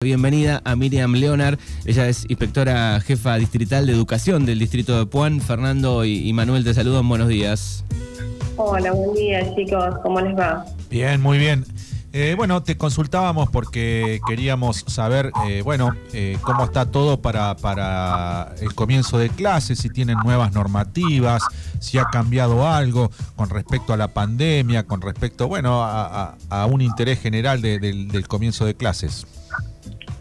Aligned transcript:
Bienvenida 0.00 0.62
a 0.64 0.76
Miriam 0.76 1.12
Leonard, 1.14 1.58
ella 1.84 2.08
es 2.08 2.24
inspectora 2.28 3.00
jefa 3.00 3.34
distrital 3.34 3.84
de 3.84 3.92
educación 3.92 4.46
del 4.46 4.60
distrito 4.60 4.96
de 4.96 5.06
Puan. 5.06 5.40
Fernando 5.40 6.04
y, 6.04 6.32
Manuel 6.32 6.62
te 6.62 6.72
saludan, 6.72 7.08
buenos 7.08 7.26
días. 7.26 7.82
Hola, 8.54 8.92
buen 8.92 9.12
día 9.14 9.52
chicos, 9.56 9.96
¿cómo 10.04 10.20
les 10.20 10.38
va? 10.38 10.64
Bien, 10.88 11.20
muy 11.20 11.38
bien. 11.38 11.64
Eh, 12.12 12.34
bueno, 12.36 12.62
te 12.62 12.76
consultábamos 12.76 13.50
porque 13.50 14.20
queríamos 14.28 14.84
saber, 14.86 15.32
eh, 15.48 15.62
bueno, 15.62 15.92
eh, 16.12 16.38
cómo 16.42 16.62
está 16.62 16.88
todo 16.88 17.20
para, 17.20 17.56
para 17.56 18.54
el 18.60 18.76
comienzo 18.76 19.18
de 19.18 19.30
clases, 19.30 19.80
si 19.80 19.90
tienen 19.90 20.16
nuevas 20.22 20.52
normativas, 20.52 21.42
si 21.80 21.98
ha 21.98 22.04
cambiado 22.04 22.68
algo 22.68 23.10
con 23.34 23.50
respecto 23.50 23.94
a 23.94 23.96
la 23.96 24.06
pandemia, 24.06 24.84
con 24.84 25.00
respecto, 25.00 25.48
bueno, 25.48 25.82
a, 25.82 26.36
un 26.70 26.82
interés 26.82 27.18
general 27.18 27.60
del 27.60 28.28
comienzo 28.28 28.64
de 28.64 28.76
clases. 28.76 29.26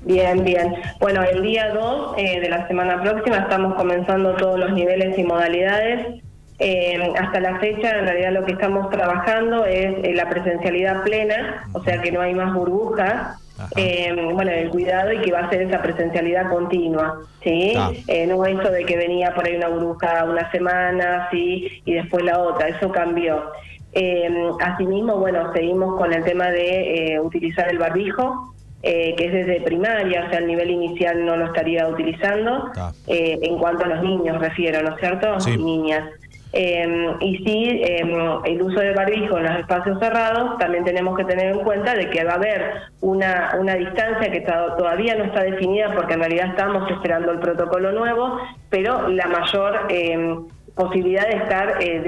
Bien, 0.07 0.41
bien. 0.41 0.73
Bueno, 1.01 1.21
el 1.21 1.41
día 1.41 1.73
2 1.73 2.13
eh, 2.17 2.39
de 2.39 2.49
la 2.49 2.65
semana 2.69 3.01
próxima 3.01 3.39
estamos 3.39 3.75
comenzando 3.75 4.35
todos 4.35 4.57
los 4.57 4.71
niveles 4.71 5.19
y 5.19 5.23
modalidades. 5.23 6.23
Eh, 6.59 7.13
hasta 7.19 7.41
la 7.41 7.59
fecha, 7.59 7.99
en 7.99 8.05
realidad 8.05 8.31
lo 8.31 8.45
que 8.45 8.53
estamos 8.53 8.89
trabajando 8.89 9.65
es 9.65 9.97
eh, 10.03 10.13
la 10.15 10.29
presencialidad 10.29 11.03
plena, 11.03 11.67
o 11.73 11.83
sea 11.83 12.01
que 12.01 12.13
no 12.13 12.21
hay 12.21 12.33
más 12.33 12.53
burbujas. 12.53 13.37
bueno, 13.75 14.49
el 14.51 14.69
cuidado 14.69 15.11
y 15.11 15.19
que 15.19 15.31
va 15.33 15.39
a 15.39 15.49
ser 15.49 15.63
esa 15.63 15.81
presencialidad 15.81 16.49
continua, 16.49 17.19
¿sí? 17.43 17.73
no 18.27 18.45
eso 18.45 18.71
de 18.71 18.85
que 18.85 18.95
venía 18.95 19.35
por 19.35 19.45
ahí 19.45 19.57
una 19.57 19.67
burbuja 19.67 20.23
una 20.23 20.49
semana, 20.51 21.27
¿sí? 21.31 21.81
Y 21.83 21.93
después 21.95 22.23
la 22.23 22.39
otra, 22.39 22.69
eso 22.69 22.91
cambió. 22.93 23.51
asimismo, 24.61 25.17
bueno, 25.17 25.51
seguimos 25.53 25.97
con 25.97 26.13
el 26.13 26.23
tema 26.23 26.49
de 26.49 27.19
utilizar 27.21 27.67
el 27.69 27.77
barbijo, 27.77 28.53
eh, 28.83 29.15
que 29.17 29.25
es 29.25 29.33
desde 29.33 29.61
primaria, 29.61 30.25
o 30.25 30.29
sea, 30.29 30.39
el 30.39 30.47
nivel 30.47 30.69
inicial 30.69 31.25
no 31.25 31.35
lo 31.35 31.45
estaría 31.47 31.87
utilizando, 31.87 32.71
eh, 33.07 33.39
en 33.41 33.57
cuanto 33.57 33.85
a 33.85 33.87
los 33.87 34.03
niños 34.03 34.39
refiero, 34.39 34.81
¿no 34.83 34.95
es 34.95 34.99
cierto? 34.99 35.39
Sí. 35.39 35.57
Niñas. 35.57 36.03
Em, 36.53 37.17
y 37.19 37.37
sí, 37.39 37.81
em, 37.83 38.09
el 38.45 38.61
uso 38.61 38.79
del 38.79 38.95
barbijo 38.95 39.37
en 39.37 39.43
los 39.43 39.59
espacios 39.59 39.99
cerrados, 39.99 40.57
también 40.57 40.85
tenemos 40.85 41.17
que 41.17 41.25
tener 41.25 41.51
en 41.51 41.59
cuenta 41.59 41.93
de 41.93 42.09
que 42.09 42.23
va 42.23 42.33
a 42.33 42.35
haber 42.35 42.71
una, 43.01 43.55
una 43.59 43.75
distancia 43.75 44.31
que 44.31 44.41
todavía 44.41 45.15
no 45.15 45.25
está 45.25 45.43
definida 45.43 45.93
porque 45.93 46.13
en 46.13 46.21
realidad 46.21 46.47
estamos 46.47 46.89
esperando 46.89 47.31
el 47.31 47.39
protocolo 47.39 47.91
nuevo, 47.91 48.39
pero 48.69 49.09
la 49.09 49.27
mayor 49.27 49.87
em, 49.89 50.45
posibilidad 50.77 51.27
de 51.27 51.35
estar 51.35 51.81
eh, 51.81 51.99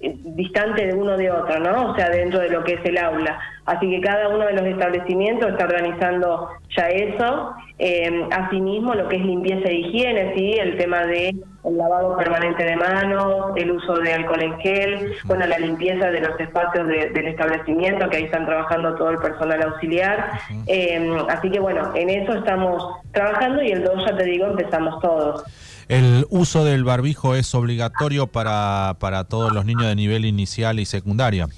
de, 0.00 0.16
distante 0.34 0.86
de 0.86 0.94
uno 0.94 1.16
de 1.16 1.30
otro, 1.30 1.60
¿no? 1.60 1.92
O 1.92 1.94
sea, 1.94 2.08
dentro 2.08 2.40
de 2.40 2.48
lo 2.48 2.64
que 2.64 2.74
es 2.74 2.84
el 2.84 2.98
aula. 2.98 3.38
Así 3.66 3.88
que 3.90 4.00
cada 4.00 4.28
uno 4.28 4.46
de 4.46 4.54
los 4.54 4.64
establecimientos 4.64 5.50
está 5.50 5.64
organizando 5.64 6.48
ya 6.76 6.88
eso. 6.88 7.54
Eh, 7.78 8.26
asimismo, 8.30 8.94
lo 8.94 9.08
que 9.08 9.16
es 9.16 9.24
limpieza 9.24 9.68
e 9.68 9.74
higiene, 9.74 10.34
¿sí? 10.34 10.54
El 10.54 10.78
tema 10.78 11.04
de 11.04 11.34
el 11.64 11.76
lavado 11.76 12.16
permanente 12.16 12.64
de 12.64 12.76
manos, 12.76 13.52
el 13.56 13.72
uso 13.72 13.98
de 13.98 14.12
alcohol 14.12 14.40
en 14.40 14.58
gel, 14.60 15.12
bueno, 15.24 15.46
la 15.46 15.58
limpieza 15.58 16.10
de 16.10 16.20
los 16.20 16.38
espacios 16.38 16.86
del 16.86 17.26
establecimiento, 17.26 18.08
que 18.08 18.18
ahí 18.18 18.24
están 18.24 18.46
trabajando 18.46 18.94
todo 18.94 19.10
el 19.10 19.18
personal 19.18 19.60
auxiliar. 19.62 20.30
Eh, 20.68 21.16
así 21.28 21.50
que 21.50 21.58
bueno, 21.58 21.92
en 21.96 22.08
eso 22.08 22.34
estamos 22.34 22.82
trabajando 23.12 23.62
y 23.62 23.72
el 23.72 23.82
2, 23.82 24.06
ya 24.06 24.16
te 24.16 24.24
digo, 24.24 24.46
empezamos 24.46 25.00
todos. 25.00 25.44
¿El 25.88 26.26
uso 26.30 26.64
del 26.64 26.82
barbijo 26.82 27.34
es 27.34 27.54
obligatorio 27.54 28.26
para, 28.26 28.96
para 28.98 29.24
todos 29.24 29.52
los 29.52 29.64
niños 29.64 29.86
de 29.86 29.94
nivel 29.94 30.24
inicial 30.24 30.80
y 30.80 30.84
secundaria? 30.84 31.48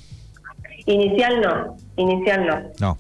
Inicial 0.85 1.41
no, 1.41 1.77
inicial 1.97 2.47
no. 2.47 2.63
No. 2.79 2.99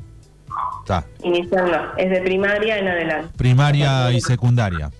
Está. 0.81 1.05
Inicial 1.23 1.70
no, 1.70 1.97
es 1.97 2.11
de 2.11 2.20
primaria 2.23 2.79
en 2.79 2.89
adelante. 2.89 3.29
Primaria 3.37 4.11
y 4.12 4.20
secundaria. 4.20 4.91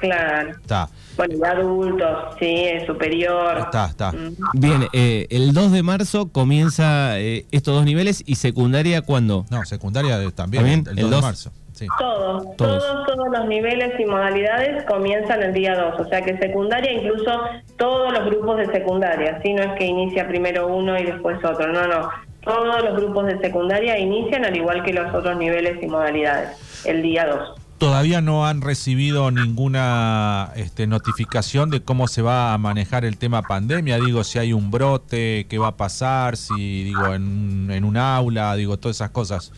Claro. 0.00 0.50
Está. 0.50 0.88
Bueno, 1.16 1.34
y 1.36 1.44
adultos, 1.44 2.36
sí, 2.38 2.66
superior. 2.86 3.58
Está, 3.58 3.86
está. 3.86 4.12
Bien, 4.54 4.88
eh, 4.92 5.26
el 5.30 5.52
2 5.52 5.72
de 5.72 5.82
marzo 5.82 6.28
comienza 6.32 7.20
eh, 7.20 7.46
estos 7.50 7.74
dos 7.74 7.84
niveles 7.84 8.22
y 8.26 8.36
secundaria, 8.36 9.02
¿cuándo? 9.02 9.44
No, 9.50 9.64
secundaria 9.66 10.18
también, 10.30 10.84
¿También? 10.84 10.98
el 10.98 11.10
2 11.10 11.10
de 11.10 11.20
marzo. 11.20 11.52
Todos, 11.98 12.56
todos, 12.56 13.06
todos 13.06 13.28
los 13.30 13.46
niveles 13.46 13.98
y 13.98 14.04
modalidades 14.04 14.84
comienzan 14.84 15.42
el 15.42 15.52
día 15.52 15.76
2, 15.76 16.00
o 16.00 16.08
sea 16.08 16.22
que 16.22 16.36
secundaria, 16.38 16.92
incluso 16.92 17.40
todos 17.76 18.12
los 18.12 18.26
grupos 18.26 18.58
de 18.58 18.66
secundaria, 18.66 19.40
¿sí? 19.42 19.52
no 19.54 19.62
es 19.62 19.72
que 19.78 19.86
inicia 19.86 20.28
primero 20.28 20.68
uno 20.68 20.98
y 20.98 21.04
después 21.04 21.42
otro, 21.44 21.72
no, 21.72 21.86
no, 21.86 22.08
todos 22.42 22.82
los 22.84 22.96
grupos 22.96 23.26
de 23.26 23.38
secundaria 23.38 23.98
inician 23.98 24.44
al 24.44 24.56
igual 24.56 24.82
que 24.82 24.92
los 24.92 25.12
otros 25.14 25.36
niveles 25.36 25.82
y 25.82 25.86
modalidades, 25.86 26.84
el 26.84 27.02
día 27.02 27.26
2 27.26 27.60
todavía 27.80 28.20
no 28.20 28.46
han 28.46 28.60
recibido 28.60 29.30
ninguna 29.30 30.52
este, 30.54 30.86
notificación 30.86 31.70
de 31.70 31.82
cómo 31.82 32.08
se 32.08 32.20
va 32.20 32.52
a 32.52 32.58
manejar 32.58 33.06
el 33.06 33.16
tema 33.16 33.40
pandemia. 33.40 33.98
Digo, 33.98 34.22
si 34.22 34.38
hay 34.38 34.52
un 34.52 34.70
brote, 34.70 35.46
qué 35.48 35.56
va 35.56 35.68
a 35.68 35.76
pasar, 35.78 36.36
si 36.36 36.84
digo 36.84 37.14
en, 37.14 37.70
en 37.70 37.84
un 37.84 37.96
aula, 37.96 38.54
digo 38.54 38.78
todas 38.78 38.98
esas 38.98 39.10
cosas. 39.10 39.50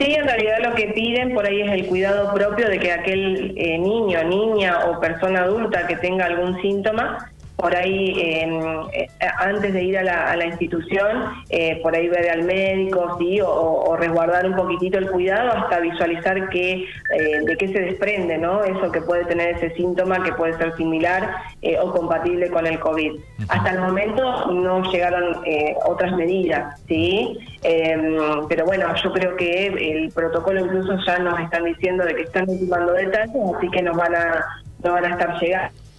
Sí, 0.00 0.14
en 0.14 0.24
realidad 0.24 0.60
lo 0.62 0.74
que 0.74 0.88
piden 0.88 1.34
por 1.34 1.46
ahí 1.46 1.60
es 1.60 1.70
el 1.72 1.86
cuidado 1.86 2.32
propio 2.32 2.70
de 2.70 2.78
que 2.78 2.90
aquel 2.90 3.52
eh, 3.54 3.76
niño, 3.76 4.24
niña 4.24 4.86
o 4.86 4.98
persona 4.98 5.42
adulta 5.42 5.86
que 5.86 5.96
tenga 5.96 6.24
algún 6.24 6.58
síntoma 6.62 7.30
por 7.60 7.76
ahí 7.76 8.14
eh, 8.18 9.06
antes 9.38 9.72
de 9.74 9.82
ir 9.82 9.98
a 9.98 10.02
la, 10.02 10.46
institución, 10.46 11.24
eh, 11.50 11.78
por 11.82 11.94
ahí 11.94 12.08
ver 12.08 12.30
al 12.30 12.44
médico, 12.44 13.16
sí, 13.18 13.38
o, 13.44 13.96
resguardar 13.96 14.46
un 14.46 14.56
poquitito 14.56 14.98
el 14.98 15.10
cuidado 15.10 15.52
hasta 15.52 15.78
visualizar 15.80 16.48
qué, 16.48 16.84
eh, 17.14 17.40
de 17.44 17.56
qué 17.56 17.68
se 17.68 17.80
desprende, 17.80 18.38
¿no? 18.38 18.64
Eso 18.64 18.90
que 18.90 19.02
puede 19.02 19.24
tener 19.26 19.56
ese 19.56 19.74
síntoma 19.74 20.22
que 20.22 20.32
puede 20.32 20.56
ser 20.56 20.74
similar 20.76 21.34
o 21.82 21.92
compatible 21.92 22.48
con 22.48 22.66
el 22.66 22.80
COVID. 22.80 23.20
Hasta 23.48 23.72
el 23.72 23.80
momento 23.80 24.52
no 24.52 24.90
llegaron 24.90 25.42
otras 25.84 26.12
medidas, 26.16 26.80
sí, 26.88 27.38
em, 27.62 28.16
pero 28.48 28.64
bueno, 28.64 28.86
yo 29.02 29.12
creo 29.12 29.36
que 29.36 29.66
el 29.66 30.10
protocolo 30.12 30.60
incluso 30.60 30.96
ya 31.06 31.18
nos 31.18 31.38
están 31.40 31.64
diciendo 31.64 32.04
de 32.04 32.14
que 32.14 32.22
están 32.22 32.48
ultimando 32.48 32.92
detalles, 32.94 33.36
así 33.56 33.68
que 33.70 33.82
nos 33.82 33.96
van 33.96 34.14
a, 34.14 34.44
nos 34.82 34.92
van 34.94 35.04
a 35.04 35.10
estar 35.10 35.38
llegando. 35.40 35.89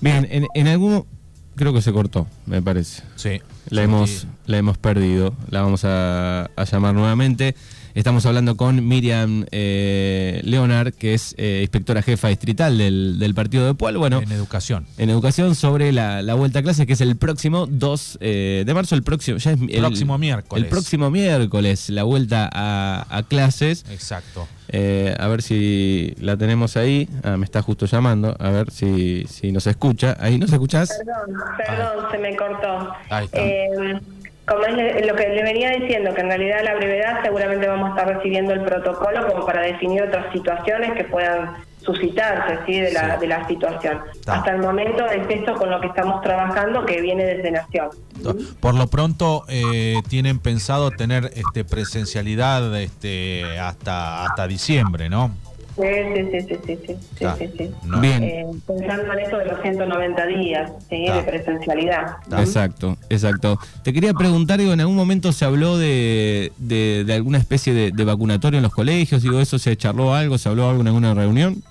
Bien, 0.00 0.26
en, 0.30 0.46
en 0.54 0.68
algún 0.68 1.04
creo 1.58 1.74
que 1.74 1.82
se 1.82 1.92
cortó, 1.92 2.26
me 2.46 2.62
parece. 2.62 3.02
Sí. 3.16 3.42
La 3.68 3.82
hemos, 3.82 4.26
la 4.46 4.56
hemos 4.56 4.78
perdido. 4.78 5.34
La 5.50 5.60
vamos 5.60 5.82
a, 5.84 6.48
llamar 6.72 6.94
nuevamente. 6.94 7.54
Estamos 7.94 8.24
hablando 8.26 8.56
con 8.56 8.86
Miriam 8.86 9.44
eh, 9.50 10.40
Leonard, 10.44 10.94
que 10.94 11.14
es 11.14 11.34
eh, 11.36 11.60
inspectora 11.62 12.00
jefa 12.00 12.28
distrital 12.28 12.78
del, 12.78 13.32
partido 13.34 13.66
de 13.66 13.74
Pueblo. 13.74 13.98
Bueno, 13.98 14.22
en 14.22 14.30
educación. 14.30 14.86
En 14.96 15.10
educación 15.10 15.54
sobre 15.54 15.92
la, 15.92 16.22
vuelta 16.34 16.60
a 16.60 16.62
clases, 16.62 16.86
que 16.86 16.92
es 16.92 17.00
el 17.00 17.16
próximo 17.16 17.66
2 17.66 18.18
eh, 18.20 18.62
de 18.64 18.74
marzo, 18.74 18.94
el 18.94 19.02
próximo, 19.02 19.38
ya 19.38 19.52
es 19.52 19.60
el 19.60 19.80
próximo 19.80 20.16
miércoles. 20.16 20.64
El 20.64 20.70
próximo 20.70 21.10
miércoles, 21.10 21.90
la 21.90 22.04
vuelta 22.04 22.48
a, 22.50 23.04
a 23.10 23.22
clases. 23.24 23.84
Exacto. 23.90 24.46
Eh, 24.70 25.14
a 25.18 25.28
ver 25.28 25.42
si 25.42 26.14
la 26.20 26.36
tenemos 26.36 26.76
ahí. 26.76 27.08
Ah, 27.22 27.36
me 27.36 27.44
está 27.44 27.62
justo 27.62 27.86
llamando. 27.86 28.36
A 28.38 28.50
ver 28.50 28.70
si, 28.70 29.24
si 29.26 29.52
nos 29.52 29.66
escucha. 29.66 30.16
¿Ahí 30.20 30.38
nos 30.38 30.52
escuchás? 30.52 30.98
Perdón, 31.04 31.42
perdón, 31.56 32.10
se 32.10 32.18
me 32.18 32.36
cortó. 32.36 32.92
Eh, 33.32 33.98
como 34.46 34.64
es 34.64 35.06
lo 35.06 35.14
que 35.14 35.28
le 35.28 35.42
venía 35.42 35.70
diciendo, 35.70 36.14
que 36.14 36.22
en 36.22 36.28
realidad 36.28 36.60
a 36.60 36.62
la 36.62 36.74
brevedad 36.74 37.22
seguramente 37.22 37.66
vamos 37.66 37.90
a 37.90 38.00
estar 38.00 38.16
recibiendo 38.16 38.54
el 38.54 38.62
protocolo 38.62 39.26
como 39.28 39.44
para 39.44 39.62
definir 39.62 40.02
otras 40.02 40.32
situaciones 40.32 40.92
que 40.92 41.04
puedan 41.04 41.56
suscitarse 41.80 42.58
¿sí? 42.66 42.80
De, 42.80 42.92
la, 42.92 43.16
de 43.16 43.26
la 43.26 43.46
situación. 43.46 44.00
Hasta 44.26 44.50
el 44.50 44.58
momento 44.60 45.06
es 45.06 45.28
esto 45.28 45.54
con 45.54 45.70
lo 45.70 45.80
que 45.80 45.88
estamos 45.88 46.20
trabajando 46.22 46.84
que 46.84 47.00
viene 47.00 47.24
desde 47.24 47.50
Nación. 47.50 47.88
Por 48.60 48.74
lo 48.74 48.86
pronto 48.88 49.44
eh, 49.48 50.00
tienen 50.08 50.38
pensado 50.38 50.90
tener 50.90 51.30
este 51.34 51.64
presencialidad 51.64 52.76
este 52.80 53.58
hasta 53.58 54.24
hasta 54.24 54.46
diciembre, 54.46 55.08
¿no? 55.08 55.32
Sí, 55.80 55.86
sí, 56.14 56.40
sí, 56.40 56.58
sí, 56.66 56.78
sí, 56.86 56.96
sí, 57.18 57.50
sí, 57.56 57.70
Bien. 58.00 58.24
Eh, 58.24 58.46
pensando 58.66 59.12
en 59.12 59.18
esto 59.20 59.38
de 59.38 59.44
los 59.44 59.62
190 59.62 60.26
días 60.26 60.88
de 60.88 61.22
presencialidad. 61.24 62.16
Exacto, 62.36 62.96
exacto. 63.08 63.58
Te 63.84 63.92
quería 63.92 64.12
preguntar, 64.12 64.58
digo, 64.58 64.72
en 64.72 64.80
algún 64.80 64.96
momento 64.96 65.32
se 65.32 65.44
habló 65.44 65.78
de, 65.78 66.52
de, 66.58 67.12
alguna 67.12 67.38
especie 67.38 67.72
de, 67.72 67.92
de, 67.92 68.04
vacunatorio 68.04 68.58
en 68.58 68.64
los 68.64 68.74
colegios, 68.74 69.22
digo, 69.22 69.40
¿eso 69.40 69.58
se 69.58 69.76
charló 69.76 70.14
algo, 70.14 70.36
se 70.38 70.48
habló 70.48 70.68
algo 70.68 70.80
en 70.80 70.88
alguna 70.88 71.14
reunión? 71.14 71.62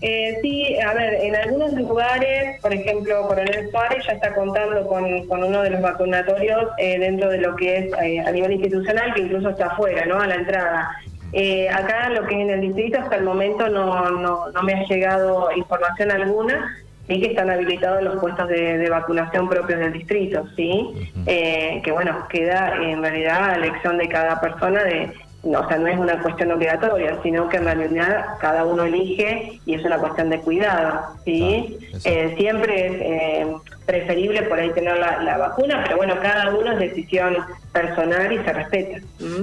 Eh, 0.00 0.38
sí, 0.42 0.78
a 0.78 0.94
ver, 0.94 1.14
en 1.22 1.34
algunos 1.34 1.72
lugares, 1.72 2.60
por 2.60 2.72
ejemplo, 2.72 3.26
Coronel 3.26 3.68
Suárez 3.70 4.04
ya 4.06 4.12
está 4.12 4.32
contando 4.32 4.86
con, 4.86 5.04
uno 5.04 5.62
de 5.62 5.70
los 5.70 5.80
vacunatorios 5.80 6.68
eh, 6.78 7.00
dentro 7.00 7.30
de 7.30 7.38
lo 7.38 7.56
que 7.56 7.78
es 7.78 7.92
eh, 8.00 8.20
a 8.20 8.30
nivel 8.30 8.52
institucional, 8.52 9.12
que 9.14 9.22
incluso 9.22 9.50
está 9.50 9.66
afuera, 9.66 10.06
¿no? 10.06 10.20
A 10.20 10.28
la 10.28 10.36
entrada. 10.36 10.90
Eh, 11.32 11.68
acá, 11.68 12.08
lo 12.10 12.26
que 12.26 12.34
es 12.34 12.40
en 12.40 12.50
el 12.50 12.60
distrito, 12.60 13.00
hasta 13.00 13.16
el 13.16 13.24
momento 13.24 13.68
no, 13.68 14.10
no, 14.10 14.50
no 14.50 14.62
me 14.62 14.74
ha 14.74 14.84
llegado 14.86 15.50
información 15.52 16.10
alguna. 16.10 16.76
Sí 17.06 17.20
que 17.20 17.28
están 17.28 17.48
habilitados 17.48 18.02
los 18.02 18.20
puestos 18.20 18.48
de, 18.48 18.86
vacunación 18.90 19.48
propios 19.48 19.78
del 19.78 19.94
distrito, 19.94 20.44
sí, 20.56 21.10
que 21.24 21.90
bueno, 21.90 22.28
queda 22.28 22.76
en 22.82 23.00
realidad 23.00 23.48
a 23.48 23.54
elección 23.54 23.96
de 23.96 24.08
cada 24.08 24.38
persona 24.42 24.84
de, 24.84 25.10
no, 25.44 25.60
o 25.60 25.68
sea, 25.68 25.78
no 25.78 25.86
es 25.86 25.96
una 25.96 26.20
cuestión 26.20 26.50
obligatoria, 26.50 27.16
sino 27.22 27.48
que 27.48 27.58
en 27.58 27.64
realidad 27.64 28.24
cada 28.40 28.64
uno 28.64 28.82
elige 28.82 29.60
y 29.66 29.74
es 29.74 29.84
una 29.84 29.98
cuestión 29.98 30.30
de 30.30 30.40
cuidado, 30.40 31.00
¿sí? 31.24 31.78
Eh, 32.04 32.34
siempre 32.36 32.86
es 32.86 32.92
eh, 33.00 33.46
preferible 33.86 34.42
por 34.42 34.58
ahí 34.58 34.70
tener 34.72 34.98
la, 34.98 35.38
vacuna, 35.38 35.80
pero 35.84 35.96
bueno, 35.96 36.14
cada 36.20 36.52
uno 36.52 36.72
es 36.72 36.78
decisión 36.80 37.36
personal 37.72 38.32
y 38.32 38.38
se 38.38 38.52
respeta. 38.52 38.98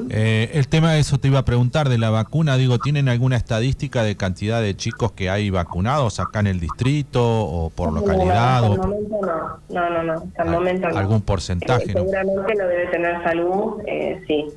Eh, 0.09 0.51
el 0.53 0.67
tema 0.67 0.91
de 0.91 0.99
eso 0.99 1.17
te 1.17 1.29
iba 1.29 1.39
a 1.39 1.45
preguntar 1.45 1.87
de 1.87 1.97
la 1.97 2.09
vacuna, 2.09 2.57
digo, 2.57 2.77
¿tienen 2.77 3.07
alguna 3.07 3.37
estadística 3.37 4.03
de 4.03 4.17
cantidad 4.17 4.61
de 4.61 4.75
chicos 4.75 5.13
que 5.13 5.29
hay 5.29 5.49
vacunados 5.49 6.19
acá 6.19 6.41
en 6.41 6.47
el 6.47 6.59
distrito 6.59 7.23
o 7.23 7.69
por 7.69 7.93
localidad? 7.93 8.63
No, 8.63 8.73
hasta 8.73 8.83
el 8.83 8.89
momento 8.89 9.21
no, 9.21 9.59
no, 9.69 9.89
no, 9.89 10.03
no, 10.03 10.13
hasta 10.13 10.43
el 10.43 10.49
momento 10.49 10.89
no. 10.89 10.97
¿Algún 10.97 11.21
porcentaje? 11.21 11.93
Seguramente 11.93 12.53
lo 12.55 12.67
debe 12.67 12.87
tener 12.87 13.23
salud, 13.23 13.81
sí. 14.27 14.53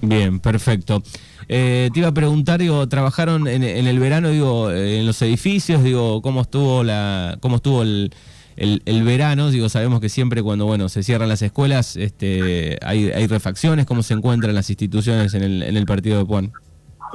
Bien, 0.00 0.40
perfecto. 0.40 1.02
Eh, 1.48 1.90
te 1.92 2.00
iba 2.00 2.08
a 2.08 2.12
preguntar, 2.12 2.60
digo, 2.60 2.88
trabajaron 2.88 3.46
en, 3.48 3.62
el 3.62 3.98
verano, 3.98 4.30
digo, 4.30 4.70
en 4.70 5.06
los 5.06 5.20
edificios, 5.22 5.82
digo, 5.82 6.20
cómo 6.22 6.42
estuvo 6.42 6.82
la, 6.82 7.38
cómo 7.40 7.56
estuvo 7.56 7.82
el, 7.82 8.10
el, 8.56 9.04
verano, 9.04 9.50
digo, 9.50 9.68
sabemos 9.68 10.00
que 10.00 10.08
siempre 10.08 10.42
cuando, 10.42 10.66
bueno, 10.66 10.88
se 10.88 11.02
cierran 11.02 11.28
las 11.28 11.42
escuelas, 11.42 11.96
este, 11.96 12.78
hay, 12.82 13.10
hay 13.10 13.26
refacciones, 13.26 13.86
cómo 13.86 14.02
se 14.02 14.14
encuentran 14.14 14.54
las 14.54 14.70
instituciones 14.70 15.34
en 15.34 15.42
el, 15.42 15.62
en 15.62 15.76
el 15.76 15.86
partido 15.86 16.18
de 16.18 16.24
Puan. 16.24 16.52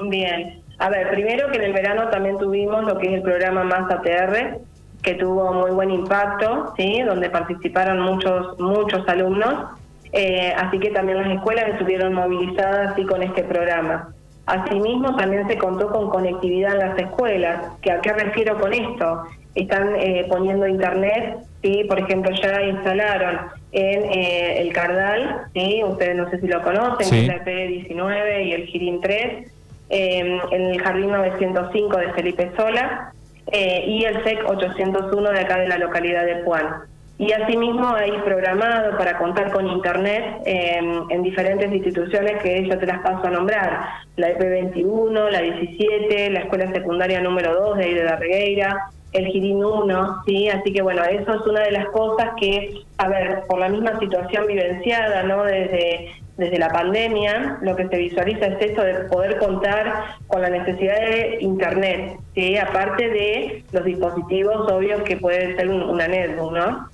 Bien, 0.10 0.62
a 0.80 0.89
ver, 0.89 1.10
primero 1.12 1.51
que 1.51 1.57
en 1.57 1.63
el 1.63 1.74
verano 1.74 2.10
también 2.10 2.38
tuvimos 2.38 2.83
lo 2.86 2.98
que 2.98 3.07
es 3.07 3.13
el 3.13 3.22
programa 3.22 3.63
Más 3.63 3.92
ATR, 3.92 4.60
que 5.01 5.16
tuvo 5.16 5.54
muy 5.54 5.72
buen 5.72 5.92
impacto, 5.92 6.74
sí, 6.78 7.01
donde 7.01 7.30
participaron 7.30 8.00
muchos 8.00 8.60
muchos 8.60 9.07
alumnos 9.07 9.81
eh, 10.13 10.54
así 10.58 10.80
que 10.80 10.90
también 10.90 11.19
las 11.19 11.31
escuelas 11.31 11.69
estuvieron 11.69 12.13
movilizadas 12.13 12.98
y 12.98 13.06
con 13.06 13.24
este 13.24 13.44
programa. 13.44 14.13
Asimismo, 14.46 15.16
también 15.16 15.48
se 15.48 15.58
contó 15.58 15.90
con 15.90 16.10
conectividad 16.10 16.74
en 16.74 16.80
las 16.80 17.00
escuelas. 17.00 17.66
¿Que 17.81 17.92
¿A 17.92 18.02
qué 18.02 18.12
refiero 18.12 18.60
con 18.60 18.74
esto? 18.74 19.24
Están 19.56 19.96
eh, 19.98 20.25
poniendo 20.30 20.68
internet, 20.68 21.38
¿sí? 21.62 21.86
por 21.88 22.00
ejemplo, 22.00 22.31
ya 22.42 22.62
instalaron 22.62 23.40
en 23.72 24.04
eh, 24.12 24.62
el 24.62 24.74
Cardal, 24.74 25.48
¿sí? 25.54 25.81
ustedes 25.84 26.16
no 26.16 26.30
sé 26.30 26.40
si 26.42 26.48
lo 26.48 26.62
conocen, 26.62 27.14
el 27.14 27.44
P19 27.44 28.46
y 28.46 28.54
el 28.54 28.66
Girin 28.66 29.00
3, 29.00 29.52
en 29.90 30.42
el 30.52 30.81
Jardín 30.81 31.12
905 31.12 31.98
de 31.98 32.14
Felipe 32.14 32.52
Sola 32.56 33.14
y 33.54 34.06
el 34.06 34.24
SEC 34.24 34.50
801 34.50 35.31
de 35.31 35.40
acá 35.40 35.57
de 35.57 35.68
la 35.68 35.78
localidad 35.78 36.25
de 36.25 36.36
Puan. 36.38 36.86
Y 37.21 37.31
asimismo 37.33 37.88
hay 37.94 38.13
programado 38.25 38.97
para 38.97 39.19
contar 39.19 39.51
con 39.51 39.68
Internet 39.68 40.41
em, 40.44 41.06
en 41.07 41.21
diferentes 41.21 41.71
instituciones 41.71 42.41
que 42.41 42.68
yo 42.68 42.79
te 42.79 42.88
las 42.88 43.00
paso 43.01 43.27
a 43.27 43.29
nombrar. 43.29 43.89
La 44.15 44.31
EP21, 44.31 45.29
la 45.29 45.39
17, 45.39 46.31
la 46.31 46.39
Escuela 46.39 46.71
Secundaria 46.73 47.21
número 47.21 47.53
2 47.53 47.77
de 47.77 47.94
de 47.94 48.03
la 48.06 48.15
Regueira, 48.15 48.89
el 49.13 49.27
Girín 49.27 49.63
1, 49.63 50.23
¿sí? 50.25 50.50
Así 50.50 50.73
que 50.73 50.81
bueno, 50.81 51.03
eso 51.03 51.35
es 51.35 51.45
una 51.45 51.62
de 51.62 51.69
las 51.69 51.85
cosas 51.89 52.29
que, 52.39 52.73
a 52.97 53.07
ver, 53.07 53.44
por 53.47 53.59
la 53.59 53.69
misma 53.69 54.00
situación 54.00 54.47
vivenciada, 54.47 55.21
¿no? 55.21 55.44
Desde, 55.44 56.09
desde 56.38 56.57
la 56.57 56.69
pandemia, 56.69 57.59
lo 57.62 57.75
que 57.75 57.88
se 57.88 57.97
visualiza 57.97 58.47
es 58.47 58.62
esto 58.62 58.81
de 58.81 58.95
poder 59.12 59.38
contar 59.38 60.15
con 60.25 60.41
la 60.41 60.50
necesidad 60.50 61.00
de 61.00 61.38
Internet, 61.41 62.18
¿sí? 62.33 62.57
Aparte 62.57 63.09
de 63.09 63.63
los 63.71 63.85
dispositivos 63.85 64.71
obvios 64.71 65.03
que 65.03 65.18
puede 65.18 65.56
ser 65.56 65.69
una 65.69 66.07
netbook, 66.07 66.53
¿no? 66.53 66.91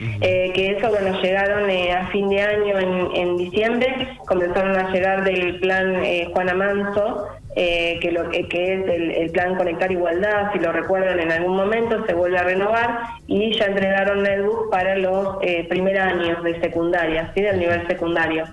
Eh, 0.00 0.52
que 0.54 0.70
eso 0.72 0.90
bueno 0.90 1.20
llegaron 1.20 1.68
eh, 1.70 1.92
a 1.92 2.06
fin 2.08 2.28
de 2.28 2.40
año 2.40 2.78
en, 2.78 3.36
diciembre 3.36 4.08
comenzaron 4.26 4.76
a 4.76 4.92
llegar 4.92 5.24
del 5.24 5.58
plan 5.58 6.04
eh, 6.04 6.28
Juana 6.32 6.54
Manso 6.54 7.26
eh, 7.56 7.98
que 8.00 8.12
lo 8.12 8.30
que 8.30 8.40
es 8.40 8.88
el, 8.88 9.30
plan 9.32 9.56
conectar 9.56 9.90
igualdad 9.90 10.52
si 10.52 10.60
lo 10.60 10.72
recuerdan 10.72 11.18
en 11.18 11.32
algún 11.32 11.56
momento 11.56 12.04
se 12.06 12.14
vuelve 12.14 12.38
a 12.38 12.44
renovar 12.44 13.00
y 13.26 13.58
ya 13.58 13.66
entregaron 13.66 14.22
netbook 14.22 14.70
para 14.70 14.96
los 14.96 15.38
primer 15.68 15.98
años 15.98 16.42
de 16.44 16.60
secundaria 16.60 17.32
sí 17.34 17.42
del 17.42 17.58
nivel 17.58 17.86
secundario. 17.88 18.44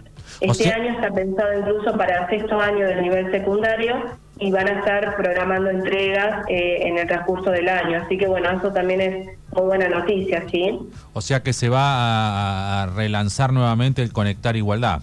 Este 0.41 0.69
año 0.69 0.93
está 0.93 1.11
pensado 1.11 1.59
incluso 1.59 1.95
para 1.95 2.23
el 2.23 2.29
sexto 2.29 2.59
año 2.59 2.87
del 2.87 3.01
nivel 3.01 3.31
secundario 3.31 4.17
y 4.39 4.51
van 4.51 4.67
a 4.67 4.79
estar 4.79 5.15
programando 5.15 5.69
entregas 5.69 6.45
eh, 6.49 6.79
en 6.81 6.97
el 6.97 7.07
transcurso 7.07 7.51
del 7.51 7.69
año. 7.69 8.01
Así 8.03 8.17
que 8.17 8.27
bueno, 8.27 8.49
eso 8.51 8.71
también 8.71 9.01
es 9.01 9.25
muy 9.53 9.63
buena 9.63 9.87
noticia, 9.87 10.43
¿sí? 10.51 10.79
O 11.13 11.21
sea 11.21 11.41
que 11.41 11.53
se 11.53 11.69
va 11.69 12.83
a 12.83 12.85
relanzar 12.87 13.53
nuevamente 13.53 14.01
el 14.01 14.11
Conectar 14.11 14.55
Igualdad. 14.55 15.01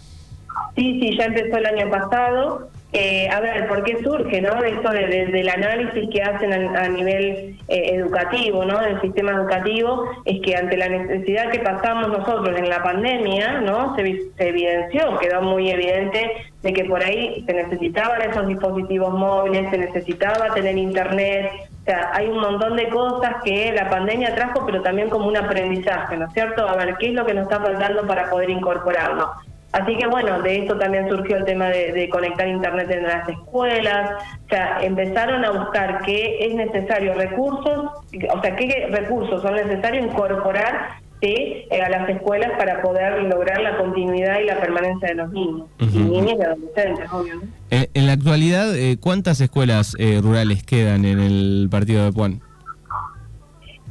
Sí, 0.77 1.01
sí, 1.01 1.17
ya 1.17 1.25
empezó 1.25 1.57
el 1.57 1.67
año 1.67 1.91
pasado 1.91 2.69
eh, 2.93 3.29
a 3.31 3.41
ver, 3.41 3.69
¿por 3.69 3.83
qué 3.85 4.03
surge, 4.03 4.43
no? 4.43 4.63
Esto 4.63 4.91
de, 4.91 5.27
del 5.27 5.49
análisis 5.49 6.11
que 6.11 6.23
hacen 6.23 6.53
a, 6.53 6.89
nivel 6.89 7.57
eh, 7.69 7.95
educativo, 7.95 8.67
¿no? 8.67 8.81
Del 8.81 9.01
sistema 9.01 9.33
educativo, 9.33 10.11
es 10.27 10.43
que 10.43 10.55
ante 10.57 10.77
la 10.77 10.89
necesidad 10.89 11.51
que 11.51 11.61
pasamos 11.61 12.09
nosotros 12.09 12.59
en 12.59 12.69
la 12.69 12.83
pandemia, 12.83 13.61
¿no? 13.61 13.97
Se, 13.97 14.31
se 14.37 14.49
evidenció, 14.49 15.19
quedó 15.19 15.41
muy 15.41 15.71
evidente 15.71 16.33
de 16.63 16.73
que 16.73 16.85
por 16.85 17.03
ahí 17.03 17.43
se 17.47 17.55
necesitaban 17.55 18.21
esos 18.31 18.47
dispositivos 18.47 19.13
móviles, 19.15 19.71
se 19.71 19.79
necesitaba 19.79 20.53
tener 20.53 20.77
internet, 20.77 21.51
o 21.83 21.85
sea, 21.85 22.11
hay 22.13 22.29
un 22.29 22.39
montón 22.39 22.77
de 22.77 22.89
cosas 22.91 23.37
que 23.43 23.73
la 23.73 23.91
pandemia 23.91 24.35
trajo, 24.37 24.65
pero 24.65 24.83
también 24.83 25.09
como 25.09 25.27
un 25.27 25.37
aprendizaje, 25.37 26.17
¿no 26.17 26.27
es 26.27 26.33
cierto? 26.33 26.69
A 26.69 26.77
ver, 26.77 26.95
¿qué 26.97 27.09
es 27.09 27.15
lo 27.15 27.27
que 27.27 27.35
nos 27.35 27.45
está 27.45 27.59
faltando 27.59 28.07
para 28.07 28.31
poder 28.31 28.51
incorporarlo? 28.51 29.33
Así 29.73 29.97
que 29.97 30.07
bueno, 30.07 30.43
de 30.43 30.59
esto 30.59 30.79
también 30.79 31.09
surgió 31.09 31.39
el 31.39 31.45
tema 31.45 31.69
de, 31.69 32.09
conectar 32.11 32.47
Internet 32.47 32.91
en 32.91 33.05
las 33.05 33.27
escuelas, 33.27 34.11
o 34.45 34.49
sea, 34.51 34.83
empezaron 34.83 35.45
a 35.45 35.51
buscar 35.51 36.03
qué 36.05 36.47
es 36.47 36.55
necesario 36.55 37.15
recursos, 37.15 37.87
o 38.35 38.43
sea, 38.43 38.57
qué 38.57 38.89
recursos 38.91 39.41
son 39.41 39.55
necesarios 39.55 40.07
incorporar 40.07 40.91
¿sí? 41.23 41.65
Eh, 41.71 41.81
a 41.83 41.89
las 41.89 42.07
escuelas 42.11 42.51
para 42.59 42.83
poder 42.83 43.23
lograr 43.23 43.63
la 43.63 43.79
continuidad 43.79 44.41
y 44.41 44.45
la 44.45 44.61
permanencia 44.61 45.09
de 45.09 45.15
los 45.15 45.33
niños, 45.33 45.67
y 45.79 45.87
niñas 45.87 46.37
y 46.39 46.43
adolescentes, 46.43 47.11
obviamente. 47.11 47.57
Eh, 47.71 47.89
en 47.95 48.07
la 48.07 48.13
actualidad, 48.13 48.77
eh, 48.77 48.99
¿cuántas 49.01 49.41
escuelas 49.41 49.97
rurales 50.23 50.65
quedan 50.65 51.07
en 51.07 51.19
el 51.19 51.69
partido 51.71 52.05
de 52.05 52.13
Puan? 52.13 52.43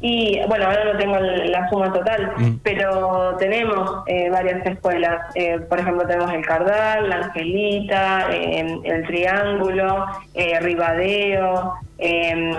Y 0.01 0.39
bueno, 0.47 0.65
ahora 0.65 0.85
no 0.85 0.97
tengo 0.97 1.19
la 1.19 1.69
suma 1.69 1.93
total, 1.93 2.33
mm. 2.37 2.55
pero 2.63 3.35
tenemos 3.37 4.03
eh, 4.07 4.29
varias 4.29 4.65
escuelas. 4.65 5.35
Eh, 5.35 5.59
por 5.69 5.79
ejemplo, 5.79 6.07
tenemos 6.07 6.33
el 6.33 6.45
Cardal, 6.45 7.07
la 7.07 7.17
Angelita, 7.17 8.27
eh, 8.31 8.79
el 8.83 9.05
Triángulo, 9.05 10.07
Ribadeo. 10.61 11.75
en, 11.99 12.55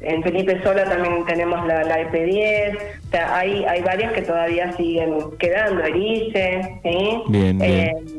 en 0.00 0.22
Felipe 0.22 0.62
Sola 0.62 0.84
también 0.84 1.24
tenemos 1.24 1.66
la, 1.66 1.82
la 1.82 2.00
EP10. 2.00 2.76
O 3.06 3.10
sea, 3.10 3.36
hay, 3.36 3.64
hay 3.64 3.82
varias 3.82 4.12
que 4.12 4.22
todavía 4.22 4.72
siguen 4.72 5.16
quedando, 5.38 5.82
Erice, 5.82 6.78
¿sí? 6.82 7.22
Bien, 7.28 7.58
bien 7.58 8.18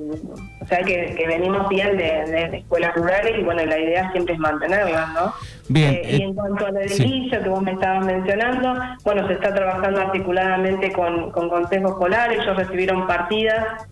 o 0.62 0.66
sea 0.68 0.84
que, 0.84 1.26
venimos 1.28 1.68
bien 1.70 1.98
de, 1.98 2.58
escuelas 2.58 2.94
rurales 2.96 3.40
y 3.40 3.44
bueno, 3.44 3.66
la 3.66 3.80
idea 3.80 4.12
siempre 4.12 4.36
es 4.36 4.40
mantenerlas, 4.40 5.14
¿no? 5.14 5.34
Bien. 5.70 5.94
Eh, 5.94 6.18
y 6.18 6.22
en 6.24 6.34
cuanto 6.34 6.66
al 6.66 6.78
edilicio 6.78 7.42
que 7.42 7.50
vos 7.50 7.62
me 7.62 7.72
estabas 7.72 8.06
mencionando, 8.06 8.74
bueno, 9.04 9.28
se 9.28 9.34
está 9.34 9.54
trabajando 9.54 10.02
articuladamente 10.02 10.92
con, 10.92 11.32
con 11.32 11.48
consejos 11.48 11.92
escolares, 11.92 12.40
ellos 12.40 12.58
recibieron 12.58 13.06
partidas 13.06 13.88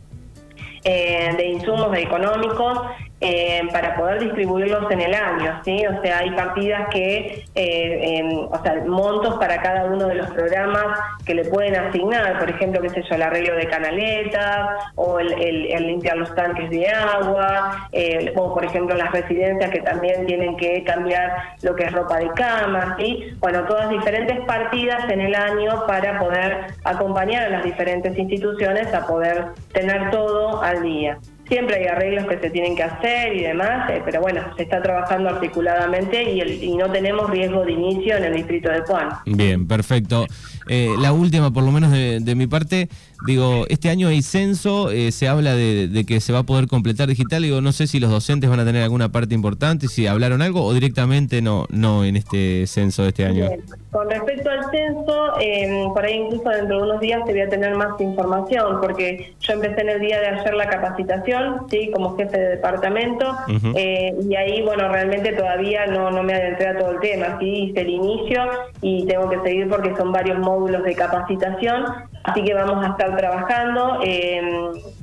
eh, 0.83 1.33
de 1.37 1.45
insumos 1.47 1.95
económicos 1.95 2.79
eh, 3.19 3.67
para 3.71 3.95
poder 3.95 4.19
distribuirlos 4.19 4.91
en 4.91 5.01
el 5.01 5.13
año, 5.13 5.59
¿sí? 5.65 5.85
O 5.87 6.01
sea, 6.03 6.19
hay 6.19 6.31
partidas 6.31 6.87
que, 6.91 7.45
eh, 7.55 8.47
o 8.49 8.61
sea, 8.61 8.75
montos 8.85 9.37
para 9.39 9.59
cada 9.59 9.85
uno 9.85 10.07
de 10.07 10.15
los 10.15 10.29
programas 10.31 10.99
que 11.25 11.33
le 11.33 11.45
pueden 11.45 11.75
asignar, 11.75 12.37
por 12.37 12.47
ejemplo, 12.47 12.79
qué 12.79 12.89
sé 12.89 13.03
yo, 13.09 13.15
el 13.15 13.23
arreglo 13.23 13.55
de 13.55 13.67
canaletas 13.67 14.69
o 14.95 15.19
el, 15.19 15.87
limpiar 15.87 16.17
los 16.17 16.33
tanques 16.35 16.69
de 16.69 16.89
agua, 16.89 17.89
eh, 17.91 18.33
o 18.35 18.53
por 18.53 18.63
ejemplo 18.63 18.95
las 18.95 19.11
residencias 19.11 19.71
que 19.71 19.81
también 19.81 20.25
tienen 20.27 20.55
que 20.57 20.83
cambiar 20.83 21.55
lo 21.63 21.75
que 21.75 21.85
es 21.85 21.91
ropa 21.93 22.17
de 22.17 22.29
cama, 22.29 22.95
¿sí? 22.99 23.33
Bueno, 23.39 23.63
todas 23.65 23.89
diferentes 23.89 24.39
partidas 24.41 25.09
en 25.09 25.21
el 25.21 25.33
año 25.33 25.85
para 25.87 26.19
poder 26.19 26.67
acompañar 26.83 27.45
a 27.45 27.49
las 27.49 27.63
diferentes 27.63 28.15
instituciones 28.17 28.93
a 28.93 29.07
poder 29.07 29.45
tener 29.73 30.11
todo 30.11 30.61
al 30.61 30.83
día. 30.83 31.17
Siempre 31.47 31.77
hay 31.77 31.87
arreglos 31.87 32.27
que 32.27 32.39
se 32.39 32.49
tienen 32.49 32.75
que 32.75 32.83
hacer 32.83 33.35
y 33.35 33.43
demás, 33.43 33.89
eh, 33.89 34.01
pero 34.03 34.21
bueno, 34.21 34.41
se 34.57 34.63
está 34.63 34.81
trabajando 34.81 35.29
articuladamente 35.29 36.23
y, 36.23 36.41
y, 36.41 36.75
no 36.75 36.91
tenemos 36.91 37.29
riesgo 37.29 37.63
de 37.63 37.71
inicio 37.71 38.17
en 38.17 38.25
el 38.25 38.33
distrito 38.35 38.69
de 38.69 38.81
Puan. 38.81 39.09
Bien, 39.25 39.67
perfecto. 39.67 40.25
Eh, 40.69 40.93
la 40.99 41.13
última, 41.13 41.51
por 41.51 41.63
lo 41.63 41.71
menos 41.71 41.91
de, 41.91 42.35
mi 42.35 42.47
parte, 42.47 42.89
digo, 43.25 43.65
este 43.69 43.89
año 43.89 44.09
hay 44.09 44.21
censo, 44.21 44.91
eh, 44.91 45.11
se 45.11 45.27
habla 45.27 45.55
de, 45.55 46.03
que 46.05 46.19
se 46.19 46.33
va 46.33 46.39
a 46.39 46.43
poder 46.43 46.67
completar 46.67 47.07
digital, 47.07 47.41
digo, 47.41 47.61
no 47.61 47.71
sé 47.71 47.87
si 47.87 47.99
los 47.99 48.11
docentes 48.11 48.49
van 48.49 48.59
a 48.59 48.65
tener 48.65 48.83
alguna 48.83 49.09
parte 49.09 49.33
importante, 49.33 49.87
si 49.87 50.07
hablaron 50.07 50.41
algo 50.41 50.63
o 50.63 50.73
directamente 50.73 51.41
no, 51.41 51.65
no 51.69 52.03
en 52.03 52.17
este 52.17 52.67
censo 52.67 53.03
de 53.03 53.09
este 53.09 53.25
año. 53.25 53.49
Con 53.91 54.09
respecto 54.09 54.49
al 54.49 54.69
censo, 54.69 55.39
em, 55.39 55.93
por 55.93 56.05
ahí 56.05 56.15
incluso 56.15 56.49
dentro 56.49 56.77
de 56.77 56.83
unos 56.83 56.99
días 56.99 57.23
te 57.25 57.31
voy 57.31 57.41
a 57.41 57.49
tener 57.49 57.75
más 57.75 57.99
información, 57.99 58.81
porque 58.81 59.33
yo 59.39 59.53
empecé 59.53 59.81
en 59.81 59.89
el 59.89 60.01
día 60.01 60.19
de 60.19 60.27
ayer 60.27 60.53
la 60.53 60.69
capacitación 60.69 61.36
sí, 61.69 61.91
como 61.93 62.15
jefe 62.17 62.37
de 62.37 62.49
departamento, 62.49 63.35
eh, 63.75 64.15
y 64.21 64.35
ahí, 64.35 64.61
bueno, 64.61 64.89
realmente 64.89 65.33
todavía 65.33 65.85
no, 65.87 66.11
no 66.11 66.23
me 66.23 66.33
adentré 66.33 66.67
a 66.67 66.77
todo 66.77 66.91
el 66.91 66.99
tema, 66.99 67.37
sí, 67.39 67.69
hice 67.69 67.81
el 67.81 67.89
inicio 67.89 68.43
y 68.81 69.05
tengo 69.05 69.29
que 69.29 69.39
seguir 69.41 69.69
porque 69.69 69.95
son 69.95 70.11
varios 70.11 70.39
módulos 70.39 70.83
de 70.83 70.95
capacitación, 70.95 71.85
así 72.23 72.43
que 72.43 72.53
vamos 72.53 72.85
a 72.85 72.89
estar 72.91 73.15
trabajando 73.15 73.99
eh, 74.03 74.41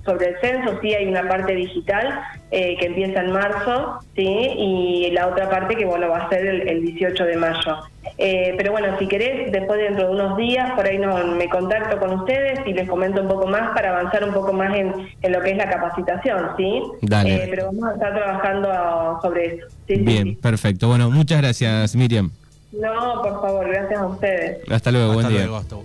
sobre 0.04 0.28
el 0.28 0.40
censo, 0.40 0.78
sí, 0.80 0.94
hay 0.94 1.06
una 1.06 1.28
parte 1.28 1.54
digital 1.54 2.20
eh, 2.50 2.76
que 2.78 2.86
empieza 2.86 3.20
en 3.20 3.32
marzo, 3.32 4.00
sí, 4.14 4.26
y 4.26 5.10
la 5.12 5.28
otra 5.28 5.48
parte 5.48 5.74
que, 5.76 5.84
bueno, 5.84 6.08
va 6.08 6.18
a 6.18 6.28
ser 6.28 6.46
el, 6.46 6.68
el 6.68 6.80
18 6.82 7.24
de 7.24 7.36
mayo. 7.36 7.76
Eh, 8.16 8.54
pero 8.56 8.70
bueno, 8.72 8.96
si 8.98 9.08
querés, 9.08 9.50
después 9.50 9.80
dentro 9.80 10.06
de 10.06 10.12
unos 10.14 10.36
días, 10.36 10.70
por 10.76 10.86
ahí 10.86 10.98
no, 10.98 11.16
me 11.34 11.48
contacto 11.48 11.98
con 11.98 12.12
ustedes 12.20 12.60
y 12.66 12.72
les 12.72 12.88
comento 12.88 13.20
un 13.22 13.28
poco 13.28 13.46
más 13.48 13.74
para 13.74 13.90
avanzar 13.90 14.22
un 14.24 14.32
poco 14.32 14.52
más 14.52 14.72
en, 14.76 14.92
en 15.20 15.32
lo 15.32 15.40
que 15.40 15.50
es 15.50 15.56
la 15.56 15.68
capacitación, 15.68 16.50
¿sí? 16.56 16.82
Dale. 17.02 17.34
Eh, 17.34 17.46
pero 17.50 17.66
vamos 17.66 17.84
a 17.90 17.94
estar 17.94 18.14
trabajando 18.14 19.18
sobre 19.20 19.46
eso. 19.56 19.66
Sí, 19.88 19.96
Bien, 19.96 20.24
sí. 20.24 20.38
perfecto. 20.40 20.86
Bueno, 20.88 21.10
muchas 21.10 21.40
gracias, 21.42 21.96
Miriam. 21.96 22.30
No, 22.72 23.20
por 23.22 23.40
favor, 23.40 23.68
gracias 23.68 24.00
a 24.00 24.06
ustedes. 24.06 24.58
Hasta 24.70 24.90
luego, 24.92 25.10
Hasta 25.12 25.14
buen 25.22 25.28
día. 25.28 25.46
luego, 25.46 25.56
hasta- 25.56 25.76